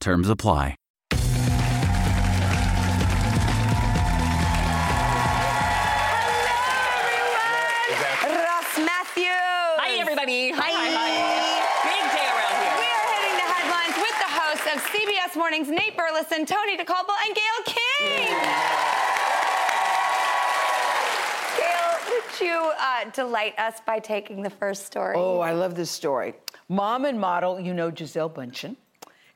[0.00, 0.76] Terms apply.
[8.24, 9.76] Ross Mathews.
[9.76, 10.52] Hi, everybody.
[10.52, 10.70] Hi.
[11.84, 15.96] Big day around We are hitting the headlines with the hosts of CBS Mornings, Nate
[15.96, 18.28] Burleson, Tony Dokoupil, and Gayle King.
[21.58, 25.14] Gayle, would you uh, delight us by taking the first story?
[25.16, 26.34] Oh, I love this story.
[26.68, 28.76] Mom and model, you know Gisele Bundchen,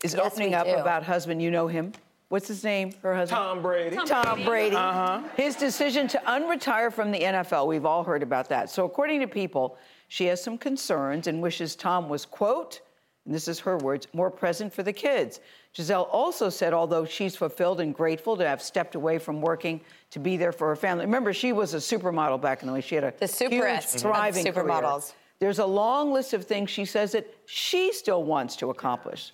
[0.05, 0.75] is Yes, opening up do.
[0.75, 1.41] about husband.
[1.43, 1.93] You know him.
[2.29, 2.93] What's his name?
[3.03, 3.39] Her husband?
[3.39, 3.97] Tom Brady.
[4.07, 4.77] Tom Brady.
[4.77, 5.23] Uh-huh.
[5.37, 7.67] His decision to unretire from the NFL.
[7.67, 8.69] We've all heard about that.
[8.71, 9.77] So, according to people,
[10.09, 12.81] she has some concerns and wishes Tom was, quote,
[13.25, 15.41] and this is her words, more present for the kids.
[15.75, 19.81] Gisele also said, although she's fulfilled and grateful to have stepped away from working
[20.11, 21.05] to be there for her family.
[21.07, 22.81] Remember, she was a supermodel back in the day.
[22.81, 24.65] She had a The huge, superest of thriving career.
[24.65, 25.13] supermodels.
[25.41, 29.33] There's a long list of things she says that she still wants to accomplish.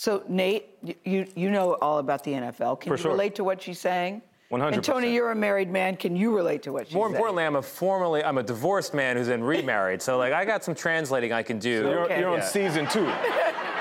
[0.00, 2.80] So, Nate, you, you know all about the NFL.
[2.80, 3.10] Can For you sure.
[3.10, 4.22] relate to what she's saying?
[4.50, 4.72] 100%.
[4.72, 5.94] And Tony, you're a married man.
[5.94, 6.98] Can you relate to what she's saying?
[6.98, 7.16] More saying?
[7.16, 10.00] importantly, I'm a formerly I'm a divorced man who's been remarried.
[10.00, 11.68] So like I got some translating I can do.
[11.68, 12.18] You're, Okay.
[12.18, 12.46] you're on Yeah.
[12.46, 13.04] season two.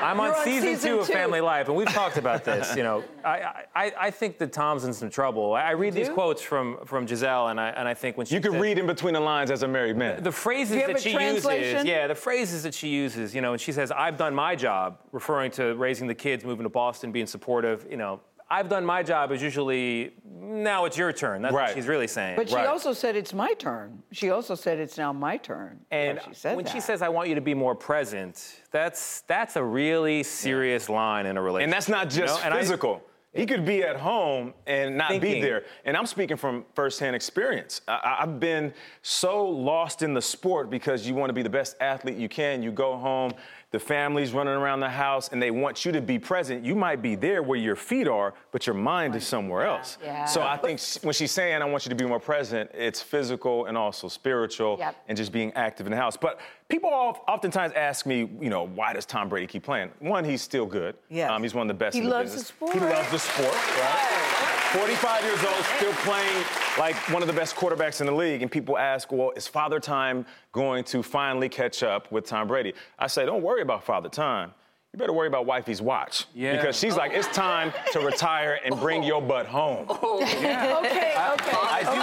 [0.02, 1.14] I'm on on season, season two of two.
[1.14, 2.76] Family Life, and we've talked about this.
[2.76, 5.54] You know, I, I, I think that Tom's in some trouble.
[5.54, 6.14] I I read these do?
[6.14, 8.78] quotes from from Gisele, and I and I think when she You can said- read
[8.80, 10.24] in between the lines as a married man.
[10.24, 11.72] the phrases you have that a she translation?
[11.72, 14.56] uses, yeah, the phrases that she uses, you know, and she says, "I've done my
[14.56, 17.86] job," referring to raising the kids, moving to Boston, being supportive.
[17.90, 18.20] You know,
[18.52, 21.42] I've done my job is usually now it's your turn.
[21.44, 22.36] That's what she's really saying.
[22.36, 22.66] But she Right.
[22.66, 24.02] also said it's my turn.
[24.12, 25.80] She also said it's now my turn.
[25.92, 29.56] And she said when she says, "I want you to be more present," that's that's
[29.56, 31.64] a really serious line in a relationship.
[31.66, 32.46] And that's not you just know?
[32.46, 33.04] And I- physical.
[33.32, 35.64] he could be at home and not be there.
[35.86, 37.81] And I'm speaking from firsthand experience.
[37.88, 38.74] I- I, I've been
[39.04, 42.64] so lost in the sport because you want to be the best athlete you can.
[42.64, 43.34] You go home,
[43.72, 46.66] the family's running around the house, and they want you to be present.
[46.66, 49.97] You might be there where your feet are, but your mind is somewhere else.
[50.03, 50.25] Yeah.
[50.25, 53.66] So I think when she's saying, I want you to be more present, it's physical
[53.66, 54.96] and also spiritual Yep.
[55.07, 56.18] and just being active in the house.
[56.18, 59.91] But people oftentimes ask me, you know, why does Tom Brady keep playing?
[60.00, 60.96] One, he's still good.
[61.09, 61.30] Yes.
[61.30, 62.47] Um, he's one of the best He in the loves the business.
[62.47, 62.74] sport.
[62.74, 64.56] He loves the sport, right?
[64.72, 66.46] 45 years old, still playing
[66.78, 68.44] like one of the best quarterbacks in the league.
[68.44, 72.75] And people ask, well, is Father Time going to finally catch up with Tom Brady?
[73.00, 74.53] I say, don't worry about Father Time.
[74.94, 76.25] You better worry about wifey's watch.
[76.35, 76.56] Yeah.
[76.56, 79.85] Because she's like, it's time to retire and bring your butt home.
[79.90, 80.78] Oh, yeah.
[80.80, 81.57] Okay, okay.
[81.57, 82.01] I do.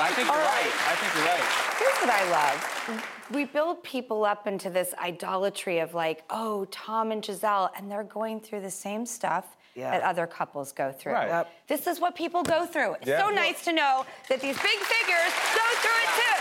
[0.00, 0.72] I think you're right.
[0.86, 1.44] I think you're right.
[1.78, 3.30] Here's what I love.
[3.30, 8.04] We build people up into this idolatry of like, oh, Tom and Gisele, and they're
[8.04, 9.90] going through the same stuff Yeah.
[9.90, 11.12] that other couples go through.
[11.12, 11.28] Right.
[11.28, 11.50] Yep.
[11.68, 12.94] This is what people go through.
[12.94, 13.20] It's Yeah.
[13.20, 16.38] so nice to know that these big figures go through it too.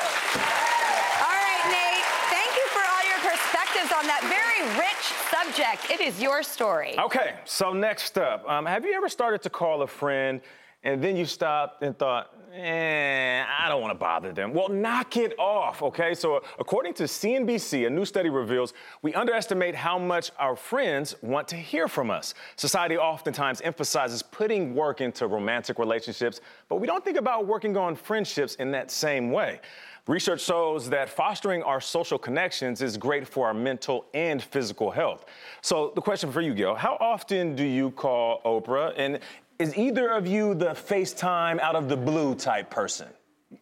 [1.19, 5.91] All right, Nate, thank you for all your perspectives on that very rich subject.
[5.91, 6.97] It is your story.
[6.97, 10.39] Okay, so next up, um, have you ever started to call a friend
[10.85, 14.53] and then you stopped and thought, eh, I don't want to bother them?
[14.53, 16.13] Well, knock it off, okay?
[16.13, 21.47] So, according to CNBC, a new study reveals we underestimate how much our friends want
[21.49, 22.35] to hear from us.
[22.55, 26.39] Society oftentimes emphasizes putting work into romantic relationships,
[26.69, 29.59] but we don't think about working on friendships in that same way.
[30.07, 35.25] Research shows that fostering our social connections is great for our mental and physical health.
[35.61, 38.93] So, the question for you, Gayle, how often do you call Oprah?
[38.97, 39.19] And
[39.59, 43.07] is either of you the FaceTime out of the blue type person?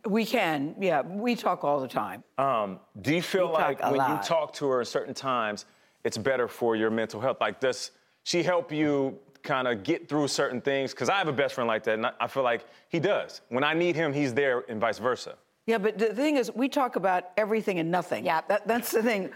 [0.07, 1.01] We can, yeah.
[1.01, 2.23] We talk all the time.
[2.37, 5.65] Um, do you feel We like when you talk to her at certain times,
[6.03, 7.37] it's better for your mental health?
[7.39, 7.91] Like, does
[8.23, 10.91] she help you kind of get through certain things?
[10.91, 13.41] Because I have a best friend like that, and I feel like he does.
[13.49, 15.35] When I need him, he's there, and vice versa.
[15.65, 18.25] Yeah, but the thing is, we talk about everything and nothing.
[18.25, 18.41] Yeah.
[18.49, 19.29] That, that's the thing.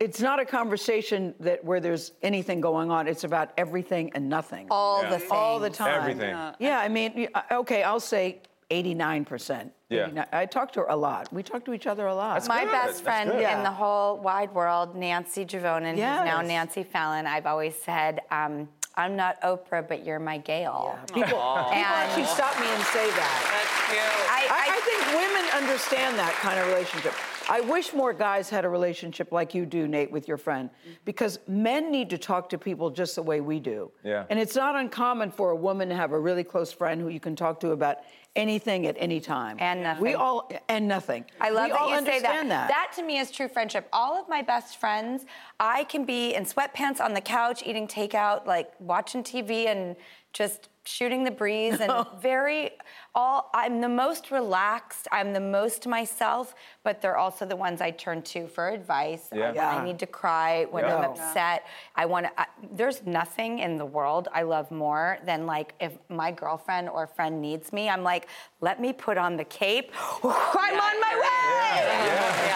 [0.00, 3.08] It's not a conversation that where there's anything going on.
[3.08, 4.66] It's about everything and nothing.
[4.70, 5.10] All Yeah.
[5.10, 5.32] the things.
[5.32, 5.98] All the time.
[5.98, 6.36] Everything.
[6.58, 9.70] Yeah, I mean, uh, okay, I'll say 89%.
[9.88, 10.04] Yeah.
[10.08, 11.32] 89 I talk to her a lot.
[11.32, 12.34] We talk to each other a lot.
[12.34, 12.70] That's My good.
[12.72, 13.40] best That's friend good.
[13.40, 17.26] in the whole wide world, Nancy Juvonen, who's now Nancy Fallon.
[17.26, 20.98] I've always said, um, I'm not Oprah, but you're my Gayle.
[21.14, 21.40] People, people
[21.72, 23.36] actually stop me and say that.
[23.48, 24.28] That's cute.
[24.28, 27.14] I, I, I think women understand that kind of relationship.
[27.48, 30.70] I wish more guys had a relationship like you do, Nate, with your friend,
[31.04, 33.90] because men need to talk to people just the way we do.
[34.04, 34.24] Yeah.
[34.30, 37.20] And it's not uncommon for a woman to have a really close friend who you
[37.20, 37.98] can talk to about
[38.34, 39.56] anything at any time.
[39.60, 40.02] And nothing.
[40.02, 41.24] We all and nothing.
[41.40, 42.14] I love we that all you say that.
[42.14, 42.92] understand that.
[42.96, 43.88] to me is true friendship.
[43.92, 45.26] All of my best friends,
[45.60, 49.96] I can be in sweatpants on the couch eating takeout, like watching TV and
[50.32, 52.70] just shooting the breeze and very
[53.14, 57.90] all I'm the most relaxed, I'm the most myself, but they're also the ones I
[57.92, 59.28] turn to for advice.
[59.32, 59.46] Yeah.
[59.48, 59.68] When Yeah.
[59.68, 61.08] I need to cry, when I'm Yeah.
[61.10, 61.66] upset.
[61.94, 62.32] I want to
[62.72, 67.40] there's nothing in the world I love more than like if my girlfriend or friend
[67.40, 68.26] needs me, I'm like,
[68.60, 69.92] let me put on the cape.
[70.24, 71.84] I'm on my way.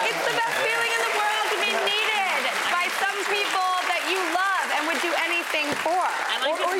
[0.09, 2.41] It's the best feeling in the world to be needed
[2.75, 6.05] by some people that you love and would do anything for.
[6.33, 6.75] And I Or,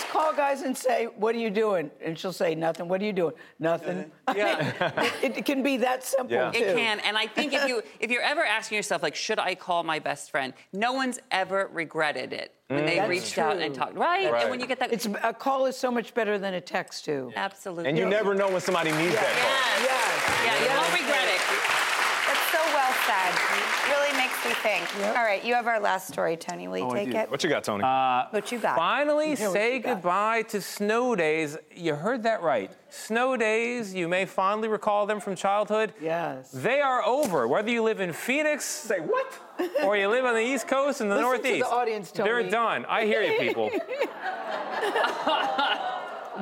[0.00, 2.18] just or you wanna- can just call guys and say, "What are you doing?" And
[2.18, 3.34] she'll say, "Nothing." What are you doing?
[3.58, 4.10] Nothing.
[4.26, 4.34] Uh-huh.
[4.36, 5.10] Yeah.
[5.22, 6.50] it, it can be that simple Yeah.
[6.50, 6.58] too.
[6.58, 9.54] It can, and I think if you if you're ever asking yourself like, should I
[9.54, 10.52] call my best friend?
[10.72, 12.96] No one's ever regretted it when they mm.
[12.98, 13.96] That's reached out and talked.
[13.96, 14.30] Right?
[14.30, 14.42] Right.
[14.42, 17.04] And when you get that, It's a call is so much better than a text
[17.04, 17.32] too.
[17.36, 17.88] absolutely.
[17.88, 19.24] And you never know when somebody needs that.
[19.24, 19.84] call.
[19.84, 20.10] Yes.
[20.44, 21.42] Yeah, you won't regret it.
[22.26, 23.32] That's so well said.
[24.44, 25.16] Really makes me think.
[25.16, 26.68] All right, you have our last story, Tony.
[26.68, 27.30] Will you Oh, take it?
[27.30, 27.82] What you got, Tony?
[27.84, 28.76] Uh, what you got?
[28.76, 29.94] Finally, what say you got.
[29.96, 31.56] goodbye to snow days.
[31.74, 32.70] You heard that right.
[32.90, 35.92] Snow days, you may fondly recall them from childhood.
[36.00, 36.50] Yes.
[36.52, 37.46] They are over.
[37.46, 39.38] Whether you live in Phoenix Say what?
[39.84, 41.70] or you live on the East Coast and the Listen to the Northeast.
[41.72, 42.84] audience, They're done.
[42.86, 43.70] I hear you, people.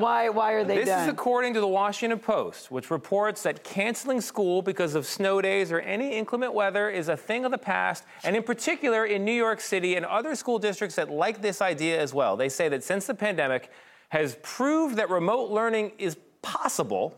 [0.01, 0.29] Why?
[0.29, 1.03] Why are they This done?
[1.03, 5.71] is according to the Washington Post, which reports that canceling school because of snow days
[5.73, 9.33] or any inclement weather is a thing of the past, and in particular in New
[9.33, 12.37] York City and other school districts that like this idea as well.
[12.37, 13.71] They say that since the pandemic
[14.11, 17.15] has proved that remote learning is possible,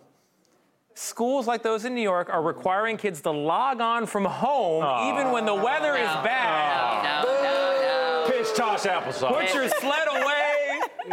[0.94, 4.82] schools like those in New York are requiring kids to log on from home
[5.12, 7.24] even when the weather is bad.
[7.24, 9.32] No, no, Pinch Tosh applesauce.
[9.32, 10.39] Put your sled away.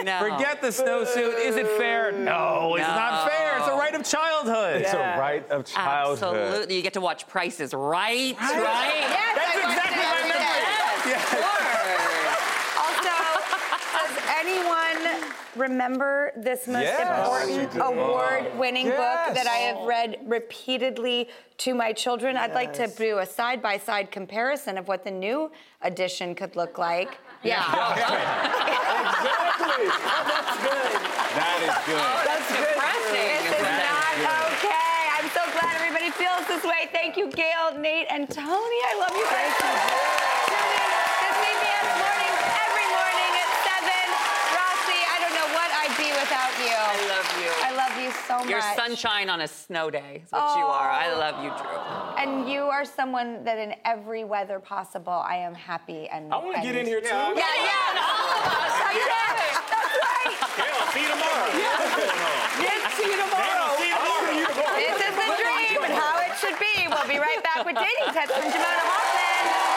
[0.04, 0.20] No.
[0.20, 1.44] Forget the snowsuit.
[1.46, 2.12] Is it fair?
[2.12, 3.58] No, it's not fair.
[3.58, 4.82] It's a right of childhood.
[4.82, 6.36] It's a right of childhood.
[6.38, 6.76] Absolutely.
[6.76, 8.94] You get to watch prices right, right?
[9.02, 10.38] Yes, That's I watched exactly it my every day.
[11.08, 11.58] memory.
[12.78, 13.16] Also,
[13.98, 17.00] does anyone remember this most Yes.
[17.00, 18.98] important award-winning book
[19.34, 22.38] that I have read repeatedly to my children?
[22.38, 25.52] I'd like to do a side-by-side comparison of what the new
[25.82, 27.18] edition could look like.
[27.44, 27.64] Yeah.
[29.68, 29.90] That is
[30.62, 30.94] good.
[31.34, 31.98] That's good.
[31.98, 33.42] That's depressing.
[33.46, 34.14] This is not
[34.54, 34.98] okay.
[35.18, 36.90] I'm so glad everybody feels this way.
[36.94, 38.80] Thank you, Gayle, Nate, and Tony.
[38.86, 39.54] I love you guys.
[39.58, 43.90] Tune in to CBS Mornings every morning at 7.
[44.54, 46.76] Rossi, I don't know what I'd be without you.
[46.78, 47.52] I love you.
[47.64, 48.50] I love you so much.
[48.50, 50.22] You're sunshine on a snow day.
[50.24, 50.90] Is what you are.
[50.90, 51.20] I oh.
[51.20, 51.78] love you, Drew.
[52.18, 56.34] And you are someone that in every weather possible, I am happy and.
[56.34, 57.08] I want to get in here too.
[57.08, 58.74] Yeah, yeah, and all of us.
[58.78, 59.58] That's it.
[59.70, 60.38] That's right.
[60.58, 61.50] Yeah, see you tomorrow.
[61.54, 62.92] What's going on?
[62.98, 63.12] See oh.
[63.12, 63.78] you tomorrow.
[63.78, 64.78] See you tomorrow.
[64.78, 66.88] This is the dream and how it should be.
[66.90, 69.77] We'll be right back with dating tips from Damona Hoffman.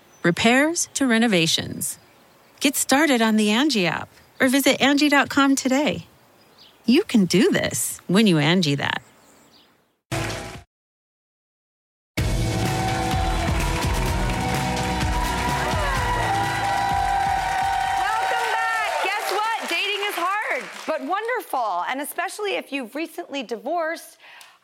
[0.23, 1.97] repairs to renovations.
[2.59, 4.09] Get started on the Angie app
[4.39, 6.05] or visit Angie.com today.
[6.85, 9.01] You can do this when you Angie that.
[17.97, 19.03] Welcome back.
[19.03, 19.69] Guess what?
[19.69, 21.83] Dating is hard, but wonderful.
[21.87, 24.17] And especially if you've recently divorced.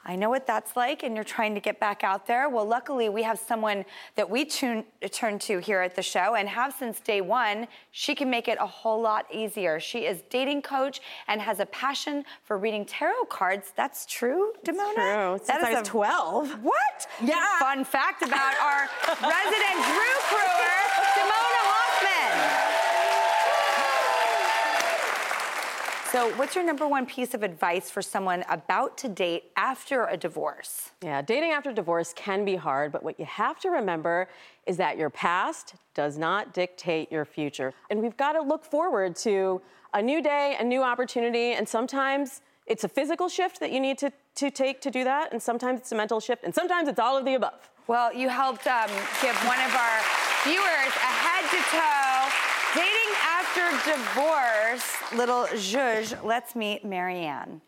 [0.09, 2.47] I know what that's like, and you're trying to get back out there.
[2.47, 3.83] Well, luckily, we have someone
[4.15, 7.67] that we tune, turn to here at the show and have since day one.
[7.91, 9.81] She can make it a whole lot easier.
[9.81, 13.73] She is dating coach and has a passion for reading tarot cards.
[13.75, 14.95] That's true, Damona?
[14.95, 15.37] true.
[15.39, 16.63] Since That I was a- 12.
[16.63, 17.07] What?
[17.21, 17.59] Yeah.
[17.59, 20.79] Fun fact about our resident Drew Crewer,
[21.19, 21.66] Damona
[26.11, 30.15] So, what's your number one piece of advice for someone about to date after a
[30.15, 30.91] divorce?
[31.03, 34.29] Yeah, dating after divorce can be hard, but what you have to remember
[34.65, 37.73] is that your past does not dictate your future.
[37.89, 39.61] And we've got to look forward to
[39.93, 43.97] a new day, a new opportunity, and sometimes it's a physical shift that you need
[43.97, 46.99] to, to take to do that, and sometimes it's a mental shift, and sometimes it's
[46.99, 47.69] all of the above.
[47.87, 48.89] Well, you helped um,
[49.21, 49.99] give one of our
[50.45, 52.26] viewers a head to toe
[53.57, 54.95] after divorce.
[55.15, 56.23] Little zhuzh.
[56.23, 57.61] Let's meet Marianne.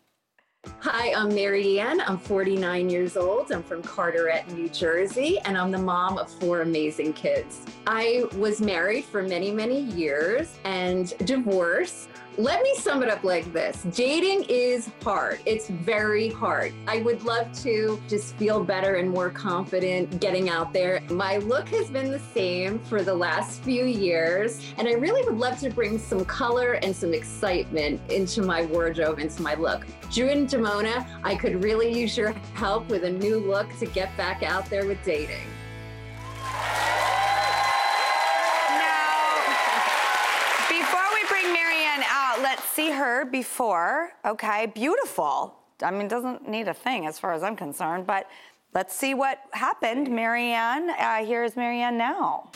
[0.80, 2.02] Hi, I'm Marianne.
[2.02, 3.50] I'm 49 years old.
[3.50, 7.64] I'm from Carteret, New Jersey, and I'm the mom of four amazing kids.
[7.86, 12.10] I was married for many, many years and divorced.
[12.38, 15.40] Let me sum it up like this dating is hard.
[15.46, 16.72] It's very hard.
[16.86, 21.00] I would love to just feel better and more confident getting out there.
[21.10, 25.38] My look has been the same for the last few years, and I really would
[25.38, 29.84] love to bring some color and some excitement into my wardrobe, into my look.
[30.12, 34.16] Drew and Damona, I could really use your help with a new look to get
[34.16, 35.46] back out there with dating.
[42.74, 44.12] See her before.
[44.24, 45.56] Okay, beautiful.
[45.82, 48.28] I mean, doesn't need a thing as far as I'm concerned, but
[48.74, 50.10] let's see what happened.
[50.10, 52.50] Marianne, uh, here's Marianne now.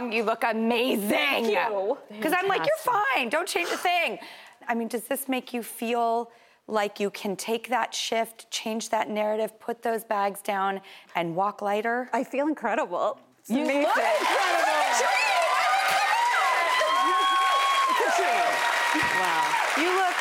[0.00, 0.12] Wrong.
[0.12, 1.08] You look amazing.
[1.08, 1.98] Thank you.
[2.10, 3.28] Because I'm like, you're fine.
[3.28, 4.18] Don't change a thing.
[4.66, 6.30] I mean, does this make you feel
[6.66, 10.80] like you can take that shift, change that narrative, put those bags down,
[11.14, 12.10] and walk lighter?
[12.12, 13.18] I feel incredible.
[13.38, 13.82] It's You amazing.
[13.82, 13.96] look
[19.20, 19.44] Wow.
[19.76, 20.14] You look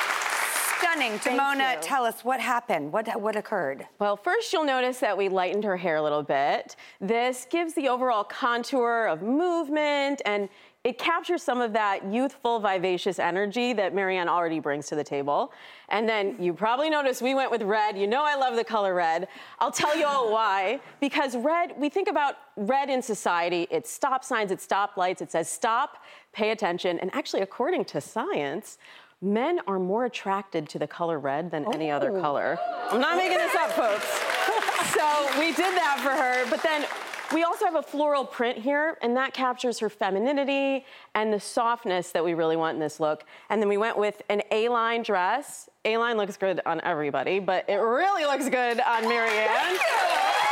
[1.16, 1.60] stunning.
[1.60, 2.92] Thank tell us what happened.
[2.92, 3.88] What what occurred?
[4.00, 6.76] Well, first you'll notice that we lightened her hair a little bit.
[7.00, 10.50] This gives the overall contour of movement and
[10.84, 15.52] it captures some of that youthful, vivacious energy that Marianne already brings to the table.
[15.90, 17.98] And then you probably noticed we went with red.
[17.98, 19.28] You know I love the color red.
[19.60, 20.80] I'll tell you all why.
[21.02, 25.30] Because red, we think about red in society, it's stop signs, it's stop lights, it
[25.30, 27.00] says stop, pay attention.
[27.00, 28.78] And actually, according to science,
[29.22, 32.22] men are more attracted to the color red than any other oh.
[32.22, 32.60] color.
[32.92, 34.06] I'm not making this up, folks.
[34.94, 36.86] so we did that for her, but then
[37.34, 42.12] we also have a floral print here, and that captures her femininity and the softness
[42.12, 43.26] that we really want in this look.
[43.50, 45.68] And then we went with an A-line dress.
[45.84, 49.78] A-line looks good on everybody, but it really looks good on Marianne.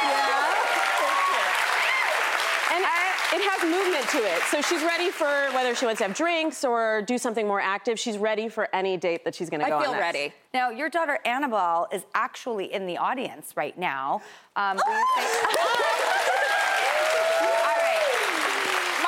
[0.04, 0.45] Yeah.
[3.36, 4.42] And it has movement to it.
[4.44, 8.00] So she's ready for whether she wants to have drinks or do something more active.
[8.00, 9.98] She's ready for any date that she's going to go feel on.
[9.98, 10.16] next.
[10.16, 10.34] ready.
[10.54, 14.22] Now, your daughter Annabelle is actually in the audience right now.
[14.56, 15.58] Um, will you say-
[17.42, 18.08] All right.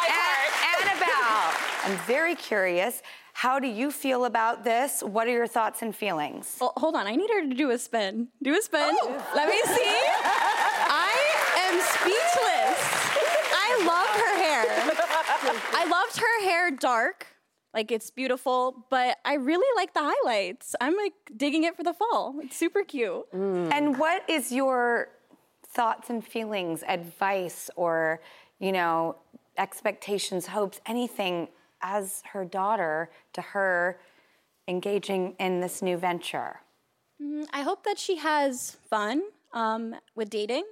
[0.09, 1.53] An- Annabelle,
[1.85, 3.01] I'm very curious.
[3.31, 5.01] How do you feel about this?
[5.03, 6.57] What are your thoughts and feelings?
[6.59, 7.07] Well, hold on.
[7.07, 8.27] I need her to do a spin.
[8.43, 8.93] Do a spin.
[9.35, 9.73] Let me see.
[10.91, 11.15] I
[11.69, 13.13] am speechless.
[13.59, 14.63] I love her hair.
[15.75, 15.85] I
[16.69, 17.27] her dark.
[17.73, 20.75] Like it's beautiful, but I really like the highlights.
[20.81, 22.35] I'm like digging it for the fall.
[22.41, 23.25] It's super cute.
[23.33, 25.09] And what is your
[25.67, 28.21] thoughts and feelings, advice, or,
[28.59, 29.17] you know,
[29.57, 31.49] expectations, hopes, anything
[31.81, 33.99] as her daughter to her
[34.67, 36.61] engaging in this new venture?
[37.21, 39.21] Mm, I hope that she has fun.
[39.53, 40.63] um, with dating.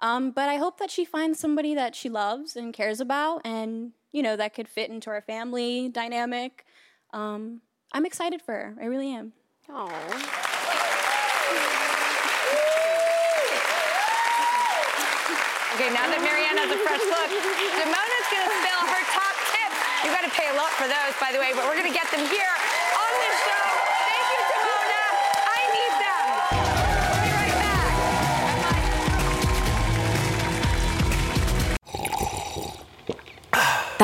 [0.00, 3.92] Um, but I hope that she finds somebody that she loves and cares about, and
[4.12, 6.64] you know that could fit into our family dynamic.
[7.12, 7.60] Um,
[7.92, 8.76] I'm excited for her.
[8.80, 9.32] I really am.
[9.68, 9.86] Oh.
[15.74, 19.78] Okay, now that Marianne has a fresh look, Damona's gonna spill her top tips.
[20.04, 22.26] You gotta pay a lot for those, by the way, but we're gonna get them
[22.28, 22.79] here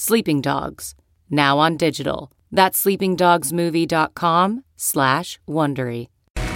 [0.00, 0.94] Sleeping Dogs,
[1.28, 2.30] now on digital.
[2.52, 6.06] That's sleepingdogsmovie.com slash Wondery.
[6.30, 6.52] Welcome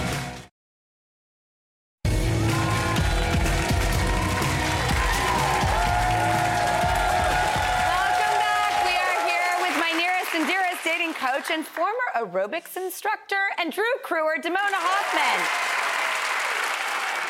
[8.39, 8.85] back.
[8.87, 13.73] We are here with my nearest and dearest dating coach and former aerobics instructor and
[13.73, 15.82] Drew Crewer, Damona Hoffman.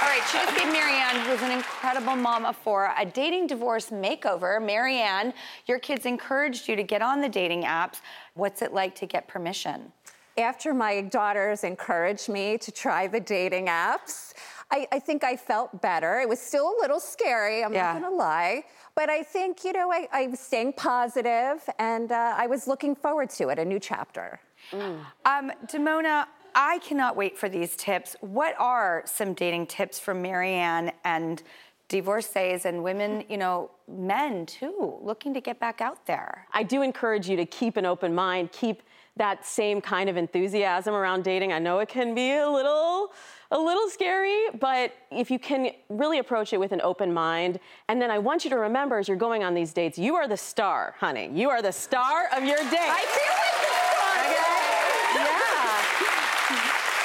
[0.03, 3.91] All right, she just gave Marianne, who's an incredible mom of four, a dating divorce
[3.91, 4.61] makeover.
[4.61, 5.33] Marianne,
[5.67, 8.01] your kids encouraged you to get on the dating apps.
[8.35, 9.93] What's it like to get permission?
[10.37, 14.33] After my daughters encouraged me to try the dating apps,
[14.73, 16.19] I, I think I felt better.
[16.19, 17.93] It was still a little scary, I'm Yeah.
[17.93, 18.65] not gonna lie.
[18.97, 22.97] But I think, you know, I, I was staying positive and uh, I was looking
[22.97, 24.41] forward to it, a new chapter.
[24.73, 28.17] Um, Damona, I cannot wait for these tips.
[28.21, 31.43] What are some dating tips for Marianne and
[31.89, 36.47] divorcees and women, you know, men too, looking to get back out there?
[36.53, 38.83] I do encourage you to keep an open mind, keep
[39.17, 41.53] that same kind of enthusiasm around dating.
[41.53, 43.13] I know it can be a little
[43.51, 48.01] a little scary, but if you can really approach it with an open mind, and
[48.01, 50.39] then I want you to remember as you're going on these dates, you are the
[50.39, 51.31] star, honey.
[51.35, 52.79] You are the star of your date.
[52.81, 54.73] I feel like the star Yeah.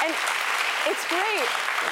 [0.06, 0.14] And
[0.88, 1.46] it's great.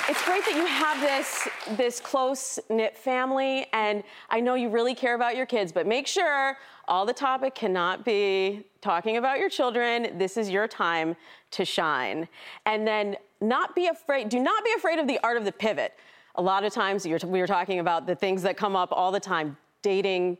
[0.09, 4.95] It's great that you have this this close knit family, and I know you really
[4.95, 5.71] care about your kids.
[5.71, 6.57] But make sure
[6.89, 10.17] all the topic cannot be talking about your children.
[10.17, 11.15] This is your time
[11.53, 12.27] to shine,
[12.65, 14.31] and then not be afraid.
[14.31, 15.93] Do not be afraid of the art of the pivot.
[16.37, 19.21] A lot of times, we were talking about the things that come up all the
[19.21, 20.39] time: dating,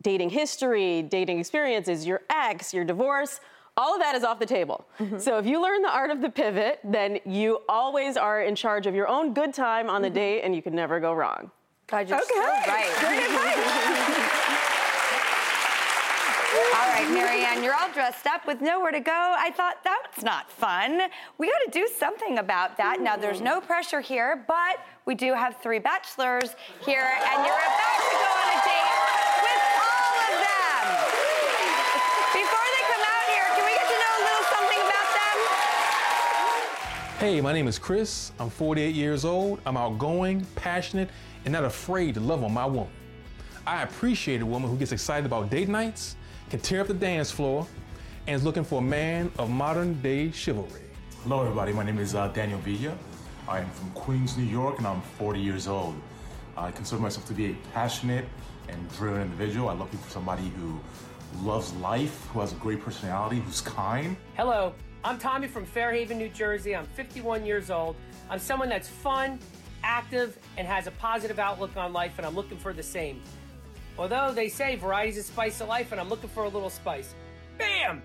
[0.00, 3.40] dating history, dating experiences, your ex, your divorce.
[3.78, 4.86] All of that is off the table.
[4.98, 5.18] Mm-hmm.
[5.18, 8.86] So if you learn the art of the pivot, then you always are in charge
[8.86, 10.16] of your own good time on the mm-hmm.
[10.16, 11.50] date, and you can never go wrong.
[11.86, 14.34] God, you're so right.
[16.74, 19.34] All right, Marianne, you're all dressed up with nowhere to go.
[19.38, 21.02] I thought that's not fun.
[21.36, 23.00] We got to do something about that.
[23.00, 23.44] Now, there's mm.
[23.44, 28.30] no pressure here, but we do have three bachelors here, and you're about to go
[28.32, 28.92] on a date
[29.44, 30.84] with all of them.
[32.32, 35.36] Before they come out here, can we get to know a little something about them?
[37.18, 38.30] Hey, my name is Chris.
[38.38, 39.60] I'm 48 years old.
[39.66, 41.10] I'm outgoing, passionate,
[41.44, 42.92] and not afraid to love on my woman.
[43.66, 46.14] I appreciate a woman who gets excited about date nights,
[46.48, 47.66] can tear up the dance floor,
[48.28, 50.82] and is looking for a man of modern day chivalry.
[51.24, 51.72] Hello, everybody.
[51.72, 52.96] My name is uh, Daniel Villa.
[53.48, 55.96] I am from Queens, New York, and I'm 40 years old.
[56.56, 58.26] I consider myself to be a passionate
[58.68, 59.70] and driven individual.
[59.70, 60.78] I'm looking for somebody who
[61.42, 64.16] loves life, who has a great personality, who's kind.
[64.36, 64.72] Hello,
[65.04, 66.74] I'm Tommy from Fairhaven, New Jersey.
[66.74, 67.94] I'm 51 years old.
[68.28, 69.38] I'm someone that's fun,
[69.84, 73.22] active, and has a positive outlook on life, and I'm looking for the same.
[73.96, 77.14] Although they say variety's the spice of life, and I'm looking for a little spice.
[77.58, 78.02] Bam!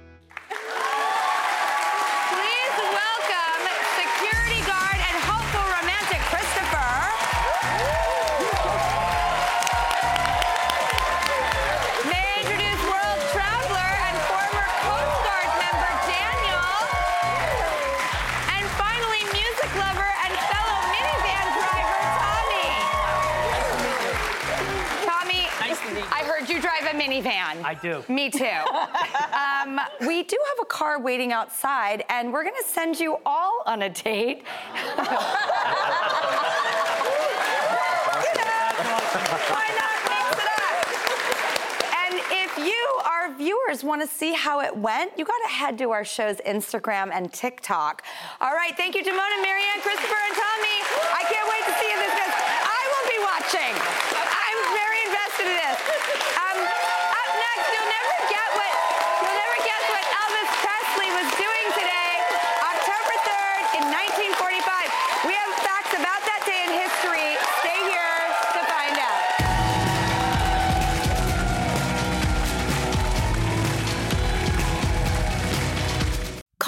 [27.65, 28.03] I do.
[28.07, 28.45] Me too.
[28.45, 33.83] um, we do have a car waiting outside, and we're to send you all on
[33.83, 34.43] a date.
[43.37, 47.11] Viewers, want to see how it went, you got to head to our show's Instagram
[47.11, 48.03] and TikTok.
[48.39, 50.77] All right, thank you, Damona, Marianne, Christopher, and Tommy.
[51.11, 51.42] I can't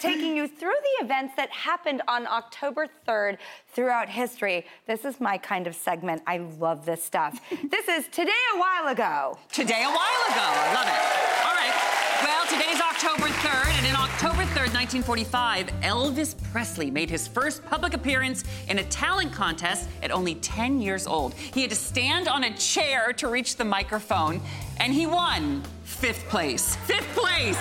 [0.00, 3.36] Taking you through the events that happened on October 3rd
[3.74, 4.64] throughout history.
[4.86, 6.22] This is my kind of segment.
[6.26, 7.38] I love this stuff.
[7.70, 9.38] this is Today a While Ago.
[9.52, 10.40] Today, a while ago.
[10.40, 11.46] I love it.
[11.46, 11.90] All right.
[12.22, 17.94] Well, today's October 3rd, and in October 3rd, 1945, Elvis Presley made his first public
[17.94, 21.34] appearance in a talent contest at only 10 years old.
[21.34, 24.40] He had to stand on a chair to reach the microphone,
[24.78, 26.76] and he won fifth place.
[26.86, 27.58] Fifth place!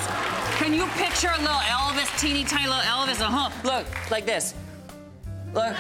[0.58, 3.20] Can you picture a little Elvis, teeny tiny little Elvis?
[3.22, 3.50] Uh huh.
[3.64, 4.54] Look, like this.
[5.54, 5.76] Look.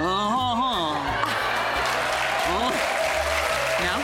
[0.00, 1.34] huh.
[3.84, 4.00] No?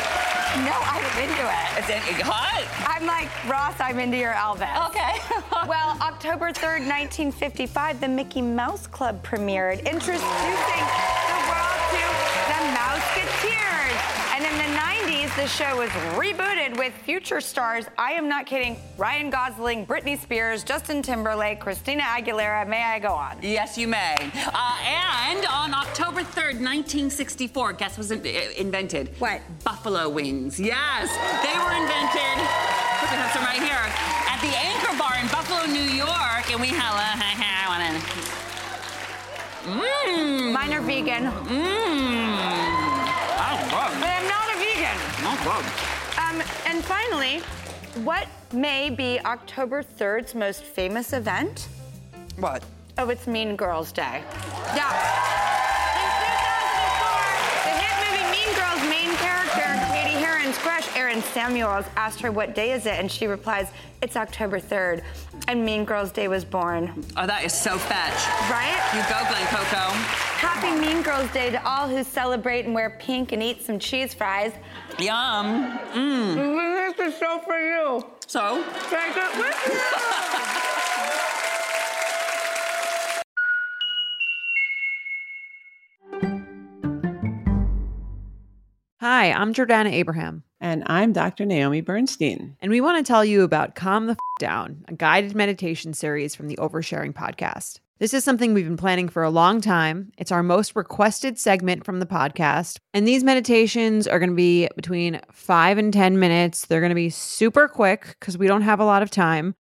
[0.67, 1.67] No, I'm into it.
[1.81, 2.69] It's it, hot.
[2.85, 4.69] I'm like, Ross, I'm into your Elvis.
[4.93, 5.17] Okay.
[5.67, 12.05] well, October 3rd, 1955, the Mickey Mouse Club premiered, introducing the world to
[12.53, 13.97] the Mouseketeers.
[14.37, 18.77] And in the 90s, the show was rebooted with future stars, I am not kidding,
[18.99, 22.67] Ryan Gosling, Britney Spears, Justin Timberlake, Christina Aguilera.
[22.69, 23.39] May I go on?
[23.43, 24.17] Yes, you may.
[24.35, 29.15] Uh, and on October 3rd, 1964, guess was in- uh, invented?
[29.19, 29.41] What?
[29.65, 30.59] Buffalo wings.
[30.61, 31.09] Yes,
[31.43, 32.39] they were invented.
[33.01, 33.87] We have some right here
[34.29, 37.11] at the Anchor Bar in Buffalo, New York, and we have a.
[39.61, 40.53] Mmm.
[40.53, 41.25] Mine are vegan.
[41.25, 42.81] Mmm.
[43.71, 44.97] But I'm not a vegan.
[45.23, 46.00] No problem.
[46.31, 47.41] Um, and finally,
[48.05, 51.69] what may be October 3rd's most famous event?
[52.37, 52.63] What?
[52.99, 54.23] Oh, it's Mean Girls Day.
[54.77, 54.95] Yeah.
[55.99, 62.21] In 2004, the hit movie Mean Girls main character, Cady Heron's crush, Aaron Samuels, asked
[62.21, 65.03] her what day is it, and she replies, it's October 3rd.
[65.49, 67.05] And Mean Girls Day was born.
[67.17, 68.29] Oh, that is so fetch.
[68.49, 68.79] Right?
[68.95, 70.30] You go, Glen Coco.
[70.41, 74.15] Happy Mean Girls Day to all who celebrate and wear pink and eat some cheese
[74.15, 74.53] fries.
[74.99, 75.79] Yum.
[75.93, 76.97] Mmm.
[76.97, 78.03] This is so for you.
[78.27, 78.65] So?
[78.89, 79.81] Take it with you.
[89.01, 90.43] Hi, I'm Jordana Abraham.
[90.61, 91.45] And I'm Dr.
[91.45, 92.57] Naomi Bernstein.
[92.61, 96.35] And we want to tell you about Calm the F- Down, a guided meditation series
[96.35, 97.81] from the Oversharing podcast.
[98.01, 100.11] This is something we've been planning for a long time.
[100.17, 102.79] It's our most requested segment from the podcast.
[102.95, 106.65] And these meditations are going to be between five and 10 minutes.
[106.65, 109.55] They're going to be super quick because we don't have a lot of time.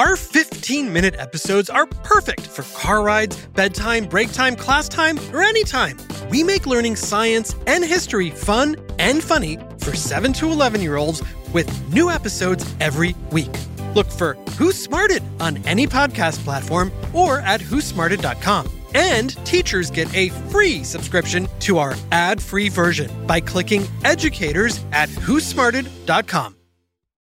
[0.00, 5.42] Our 15 minute episodes are perfect for car rides, bedtime, break time, class time, or
[5.42, 5.98] anytime.
[6.30, 11.22] We make learning science and history fun and funny for 7 to 11 year olds
[11.52, 13.52] with new episodes every week.
[13.94, 18.70] Look for Who Smarted on any podcast platform or at whosmarted.com.
[18.94, 25.10] And teachers get a free subscription to our ad free version by clicking educators at
[25.10, 26.56] whosmarted.com.